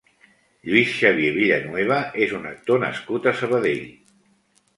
Lluís 0.69 0.95
Xavier 1.01 1.29
Villanueva 1.35 1.99
és 2.29 2.33
un 2.39 2.49
actor 2.53 2.83
nascut 2.85 3.29
a 3.29 3.35
Sabadell. 3.45 3.87